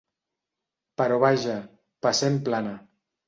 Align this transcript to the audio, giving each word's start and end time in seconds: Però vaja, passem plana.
Però 1.01 1.19
vaja, 1.25 1.59
passem 2.07 2.39
plana. 2.49 2.73